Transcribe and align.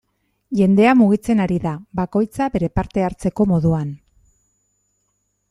Jendea 0.59 0.93
mugitzen 1.01 1.43
ari 1.45 1.59
da, 1.65 1.73
bakoitza 1.99 2.49
bere 2.57 2.71
parte 2.79 3.05
hartzeko 3.09 3.49
moduan. 3.53 3.95